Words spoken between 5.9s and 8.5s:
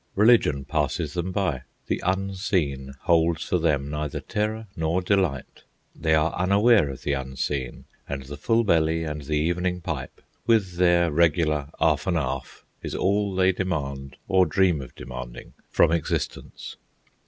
They are unaware of the Unseen; and the